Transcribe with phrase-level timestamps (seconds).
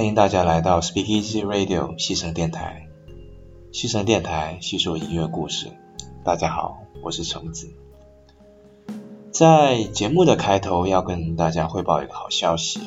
[0.00, 2.88] 欢迎大家来到 Speakeasy Radio 西城电台。
[3.70, 5.66] 西城电台细说音乐故事。
[6.24, 7.68] 大家好，我是橙子。
[9.30, 12.80] 在节目的开头要跟大家汇报一个好消息，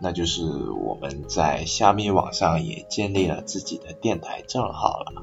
[0.00, 5.22] 那就是我们在虾米网上也建立了自己的电台账号了。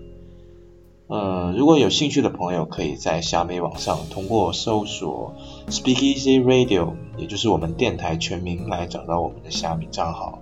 [1.08, 5.34] 嗯，如果有兴趣的朋友，可以在虾米网上通过搜索
[5.70, 10.41] Speakeasy Radio，也就是我们电台全名来找到我们的虾米账号。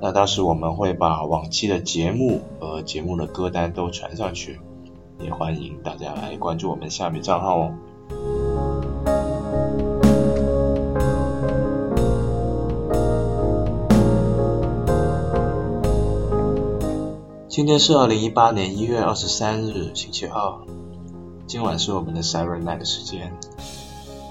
[0.00, 4.60] 那到时我们会把往期的节目和节目的歌单都传上去，
[5.18, 7.74] 也欢迎大家来关注我们下面账号哦。
[17.48, 20.54] 今天是二零一八年一月二十三日，星期二。
[21.48, 23.32] 今晚是我们的 Siren Night 的时间，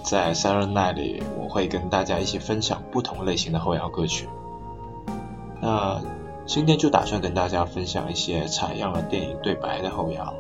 [0.06, 4.30] 在 Siren Night 里，我会跟大家一起分享不同类型的后摇歌曲。
[5.62, 6.02] 那
[6.46, 10.34] 今天就打算跟大家分享一些采样了电影对白的后摇。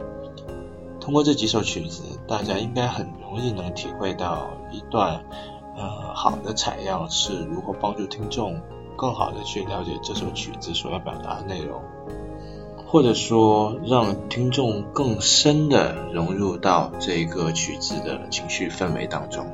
[0.99, 5.23] 通过这几首曲子，大家应该很容易能体会到一段
[5.75, 8.59] 呃好的采样是如何帮助听众
[8.95, 11.81] 更好的去了解这首曲子所要表达的内容，
[12.87, 19.45] 或者说让听众更深的融入到这个曲子的情绪氛围当中。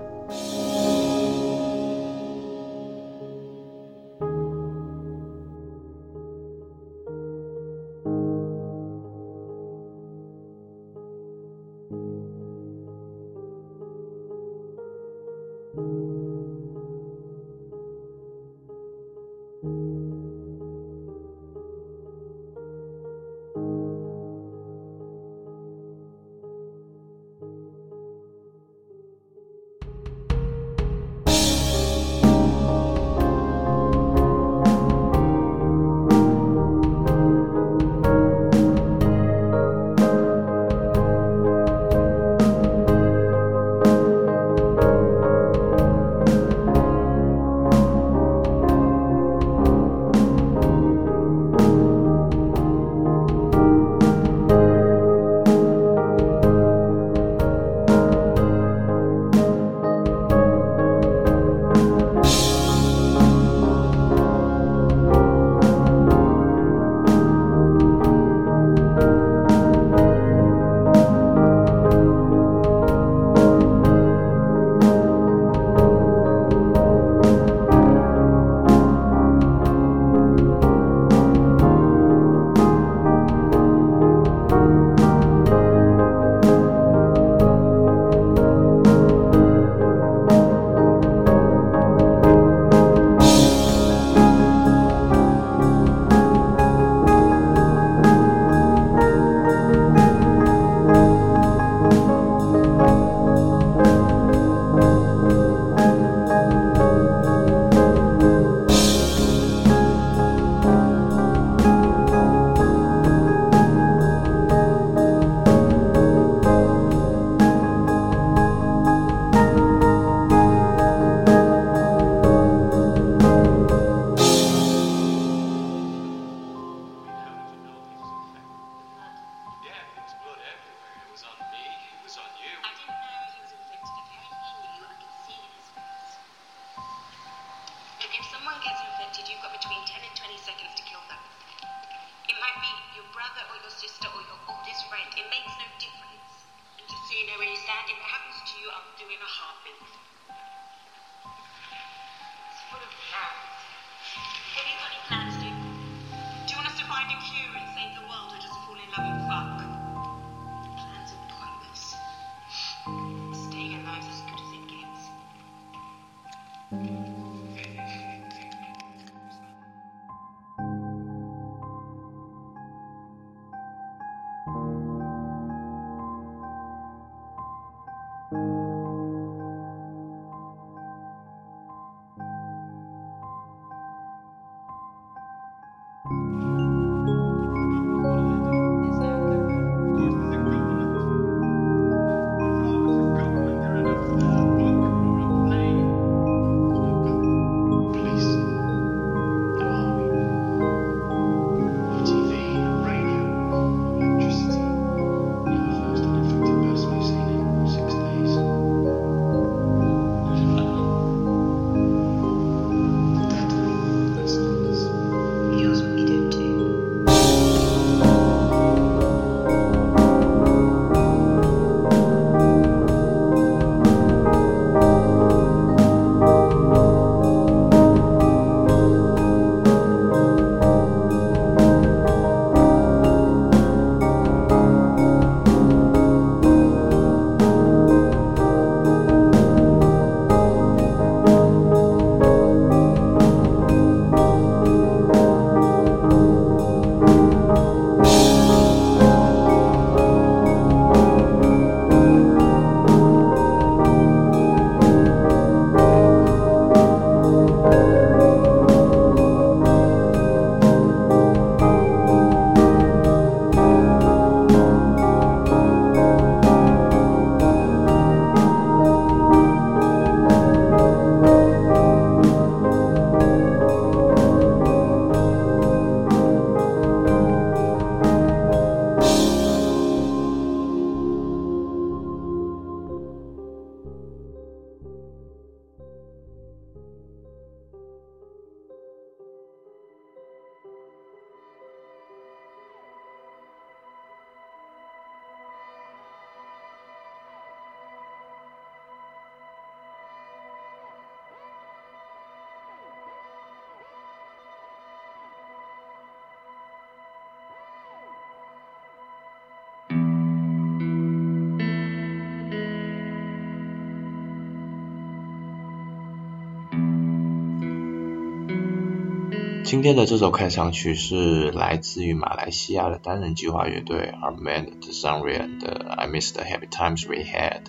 [319.74, 326.44] 今天的这首开场曲是来自于马来西亚的单人计划乐队 Armand d e s a n r i a n 的 I Miss the
[326.44, 327.64] Happy Times We Had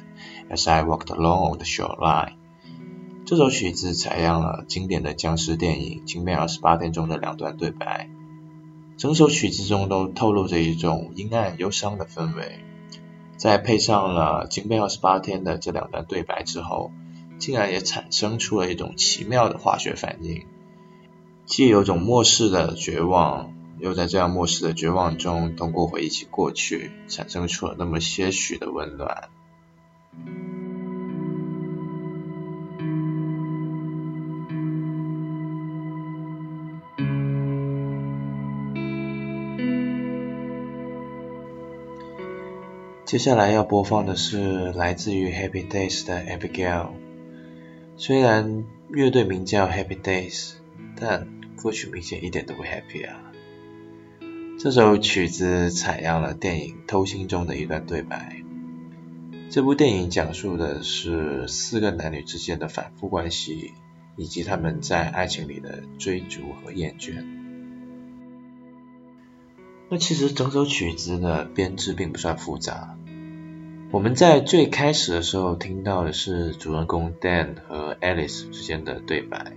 [0.51, 2.35] As I Walked Along on the Shoreline。
[3.25, 8.11] 这首曲子采样了经典的僵尸电影《惊变二十八天》中的两段对白，
[8.99, 12.59] 整首曲子中都透露着一种阴暗忧伤的氛围。
[13.39, 16.93] 在配上了《惊变二十八天》的这两段对白之后，
[17.39, 20.45] 竟然也产生出了一种奇妙的化学反应。
[21.47, 29.29] 既有种漠视的绝望，又在这样漠视的绝望中，通过回忆起过去，产生出了那么些许的温暖。
[43.05, 46.89] 接下来要播放的是来自于 Happy Days 的 Abigail。
[47.97, 50.55] 虽然乐队名叫 Happy Days，
[50.99, 51.29] 但
[51.65, 53.33] 歌曲明显一点都不 happy 啊！
[54.59, 58.43] 这首曲子采样了电影《偷心》中的一段对白。
[59.49, 63.73] 这部电影讲述的是四个男女之间的反复关系，
[64.17, 67.25] 以及他们在爱情里的追逐和厌倦。
[69.89, 72.99] 那其实整首曲子的编制并不算复杂。
[73.91, 79.55] 我们在最开始的时候听到的是主人公 Dan 和 Alice 之间的对白。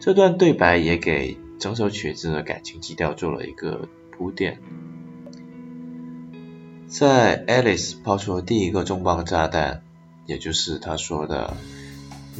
[0.00, 4.60] 这段对白也给整首曲子的感情基调做了一个铺垫。
[6.86, 9.82] 在 Alice 抛出了第一个重磅炸弹，
[10.26, 11.56] 也就是他说的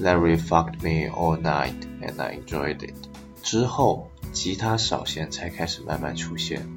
[0.01, 2.95] “Larry fucked me all night and I enjoyed it”
[3.43, 6.69] 之后，吉他扫弦才开始慢慢出现。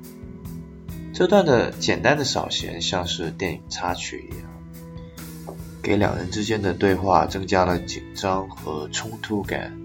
[1.14, 9.78] 这段的简单的扫弦像是电影插曲一样，给两人之间的对话增加了紧张和冲突感。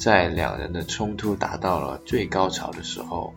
[0.00, 3.34] 在两人的冲突达到了最高潮的时候，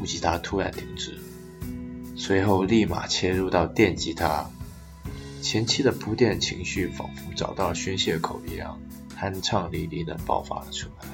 [0.00, 1.18] 木吉他突然停止，
[2.16, 4.46] 随后立马切入到电吉他。
[5.42, 8.80] 前期的铺垫情绪仿佛找到宣泄口一样，
[9.20, 11.06] 酣畅淋漓的爆发了出来。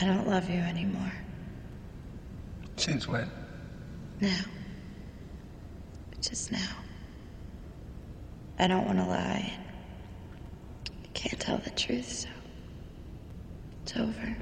[0.00, 1.12] I don't love you anymore.
[2.78, 3.26] Since when?
[4.20, 4.44] Now.
[6.20, 6.76] Just now.
[8.58, 9.52] I don't want to lie.
[10.86, 12.28] I can't tell the truth, so.
[13.82, 14.36] It's over.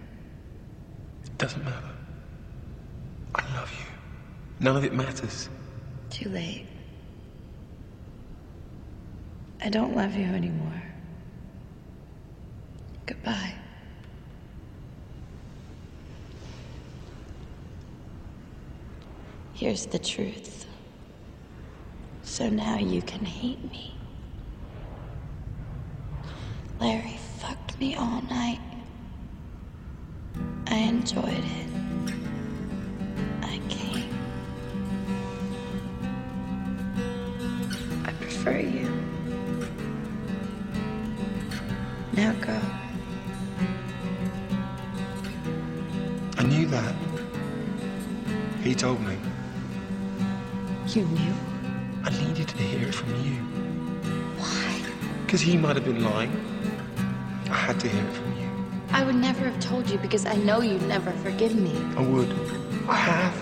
[1.25, 1.91] It doesn't matter.
[3.35, 3.85] I love you.
[4.61, 5.51] None of it matters.
[6.09, 6.67] Too late.
[9.63, 10.83] I don't love you anymore.
[13.05, 13.55] Goodbye.
[19.57, 20.67] Here's the truth.
[22.23, 23.95] So now you can hate me.
[26.79, 28.61] Larry fucked me all night.
[30.67, 31.69] I enjoyed it.
[33.41, 34.13] I came.
[38.05, 38.93] I prefer you.
[42.13, 42.61] Now go.
[46.37, 46.95] I knew that.
[48.63, 49.16] He told me.
[50.89, 51.35] You knew?
[52.05, 53.35] I needed to hear it from you.
[54.39, 54.83] Why?
[55.25, 56.31] Because he might have been lying.
[57.51, 58.49] I had to hear it from you.
[58.93, 61.77] I would never have told you because I know you'd never forgive me.
[61.97, 62.31] I would.
[62.89, 63.35] I have.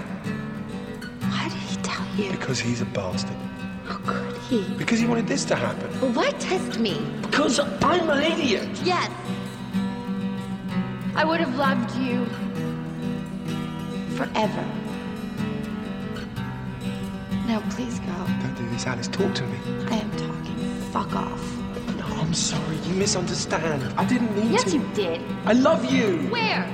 [1.31, 2.31] Why did he tell you?
[2.31, 3.37] Because he's a bastard.
[3.85, 4.63] How could he?
[4.79, 5.91] Because he wanted this to happen.
[6.01, 7.07] Well, why test me?
[7.21, 8.69] Because I'm an idiot.
[8.83, 9.11] Yes.
[11.15, 12.25] I would have loved you
[14.17, 14.84] forever.
[17.55, 18.13] Now, please go.
[18.43, 19.07] Don't do this, Alice.
[19.07, 19.59] Talk to me.
[19.89, 20.57] I am talking.
[20.91, 21.57] Fuck off.
[21.97, 22.75] No, I'm sorry.
[22.79, 23.95] You misunderstand.
[23.97, 24.79] I didn't mean Yes, to.
[24.79, 25.21] you did.
[25.45, 26.17] I love you.
[26.31, 26.65] Where?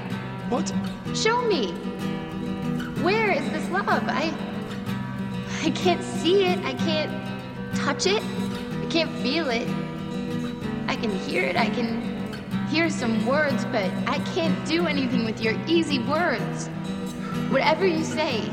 [0.48, 0.72] What?
[1.14, 1.72] Show me.
[3.02, 3.86] Where is this love?
[4.08, 4.32] I.
[5.62, 6.58] I can't see it.
[6.64, 7.12] I can't
[7.76, 8.22] touch it.
[8.82, 9.68] I can't feel it.
[10.88, 11.58] I can hear it.
[11.58, 12.00] I can
[12.70, 16.68] hear some words, but I can't do anything with your easy words.
[17.50, 18.48] Whatever you say,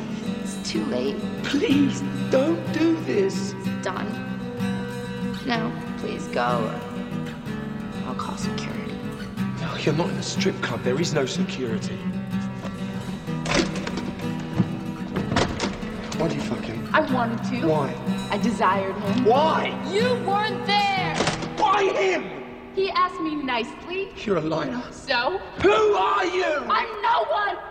[0.67, 1.15] too late.
[1.43, 3.53] Please, don't do this.
[3.53, 4.09] It's done.
[5.45, 6.69] No, please go.
[8.05, 8.93] I'll call security.
[9.61, 10.83] No, you're not in a strip club.
[10.83, 11.95] There is no security.
[16.17, 16.89] Why do you fuck him?
[16.91, 17.65] I wanted to.
[17.65, 17.95] Why?
[18.29, 19.23] I desired him.
[19.23, 19.67] Why?
[19.89, 21.15] You weren't there.
[21.55, 22.43] Why him?
[22.75, 24.09] He asked me nicely.
[24.17, 24.83] You're a liar.
[24.91, 25.39] So?
[25.61, 26.43] Who are you?
[26.43, 27.66] I'm no one!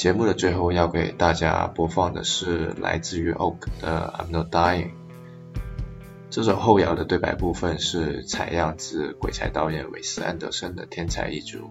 [0.00, 4.92] 节目的最后要给大家播放的是来自于 Oak 的 I'm Not Dying。
[6.30, 11.70] 这首后摇的对白部分是采样自鬼才导演韦斯安德森的天才一族。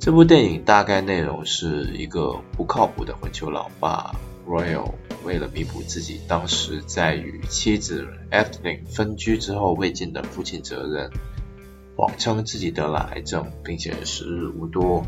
[0.00, 4.90] 这部电影大概内容是一个不靠谱的混球老爸 Royal
[5.24, 11.08] 为了弥补自己当时在与妻子 Evelyn 分居之后未尽的父亲责任，
[11.94, 15.06] 谎称自己得了癌症，并且时日无多，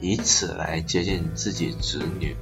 [0.00, 2.36] 以此来接近自己子女，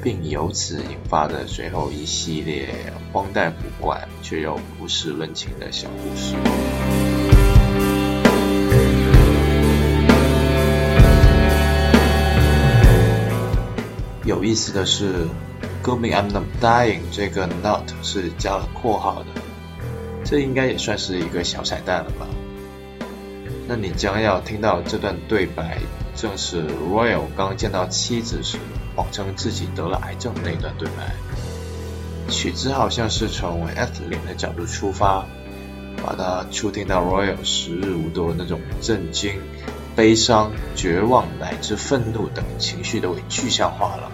[0.00, 2.68] 并由此引发的随后一系列
[3.12, 6.34] 荒诞古怪却又不失温情的小故事。
[14.24, 15.26] 有意思的是，
[15.82, 19.26] 歌名 I'm Not Dying 这个 Not 是加了括号的，
[20.24, 22.28] 这应该也算是一个小彩蛋了吧？
[23.66, 25.78] 那你将要听到这段对白，
[26.16, 28.58] 正是 Royal 刚见到妻子时
[28.94, 31.14] 谎称自己得了癌症那段对白。
[32.30, 35.26] 曲子好像是从 Evelyn 的角度出发，
[36.02, 39.40] 把它初听到 Royal 时日无多那种震惊。
[39.96, 44.10] 悲伤、绝望乃至愤怒等情绪都给具象化了，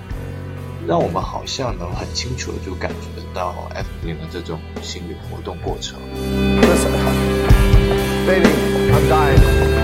[0.87, 5.99] 让我们好像能很清楚的就感觉得到 F 零的这种心理活动过程。
[6.61, 6.93] Listen,
[8.27, 8.51] baby,
[8.93, 9.80] I'm dying.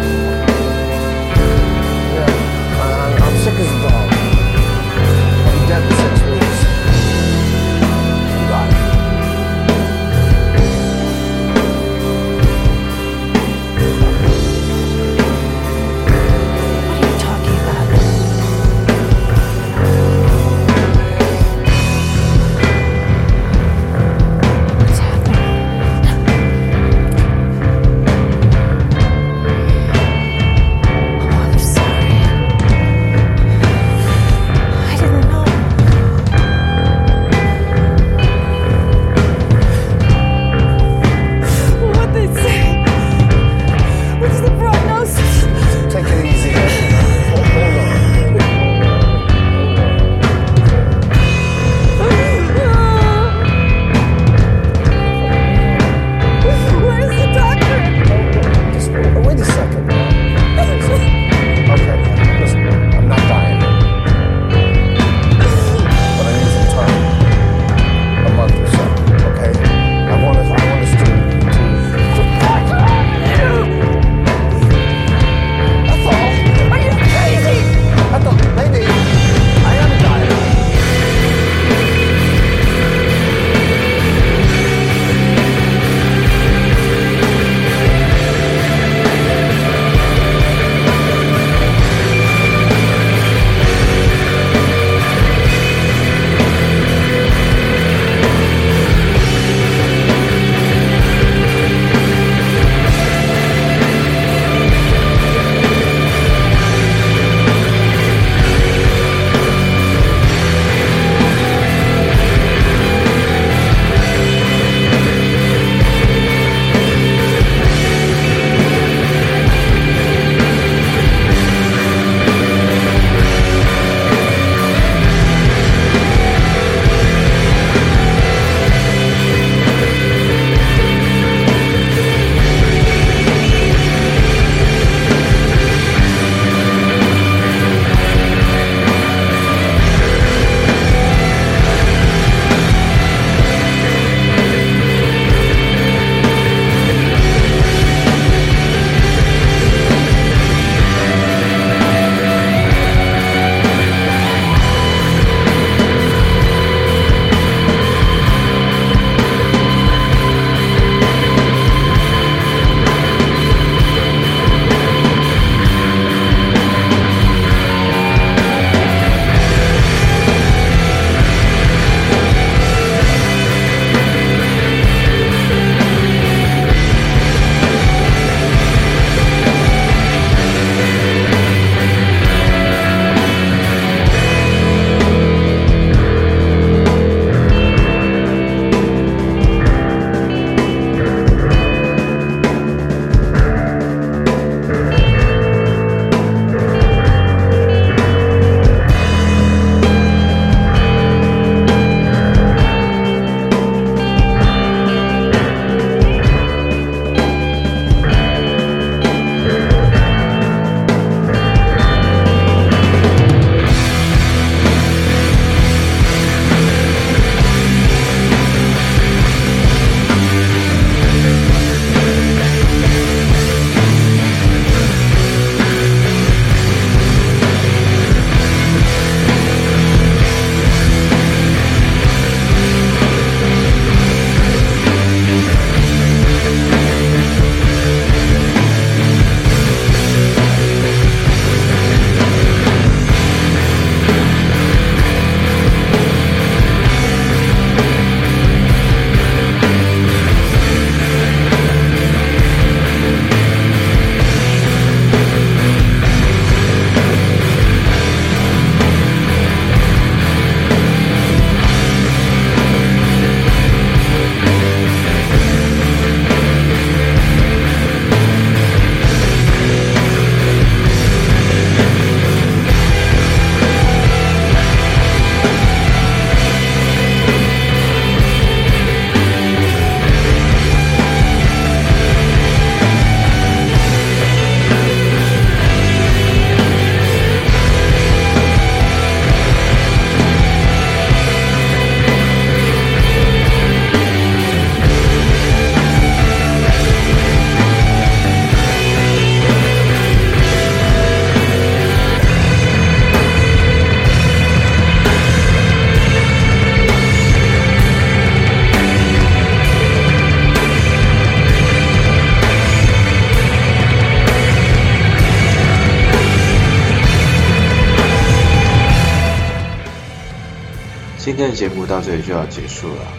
[321.36, 323.12] 今天的节目到这里就要结束了，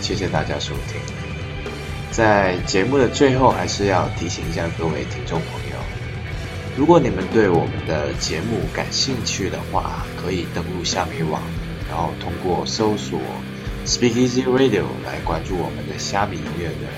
[0.00, 0.98] 谢谢大家收听。
[2.10, 5.76] 在节目的最后，还是要提醒一下各位听众朋友，
[6.78, 11.42] 如果你们对我们的节目感兴趣的话，可以登录虾米网，
[11.90, 13.20] 然后通过搜索
[13.84, 16.88] Speakeasy Radio 来关注我们的虾米音乐人。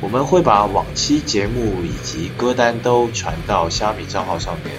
[0.00, 4.74] 我们会把往期节目以及歌单都传到虾米账号上面，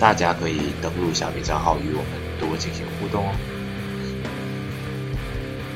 [0.00, 3.32] 大家可以登录虾米账号与我们多进行互动哦。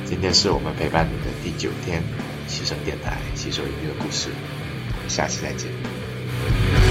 [0.08, 2.00] 今天是我们陪伴你的第九天，
[2.48, 4.28] 牺牲电台，吸收音乐故事，
[4.94, 6.85] 我们下期再见。